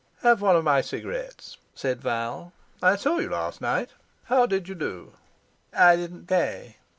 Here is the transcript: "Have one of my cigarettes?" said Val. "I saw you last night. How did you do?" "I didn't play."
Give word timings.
"Have 0.23 0.41
one 0.41 0.55
of 0.55 0.63
my 0.63 0.81
cigarettes?" 0.81 1.57
said 1.75 2.01
Val. 2.01 2.53
"I 2.81 2.95
saw 2.95 3.19
you 3.19 3.29
last 3.29 3.61
night. 3.61 3.91
How 4.23 4.47
did 4.47 4.67
you 4.67 4.73
do?" 4.73 5.13
"I 5.77 5.95
didn't 5.95 6.25
play." 6.25 6.77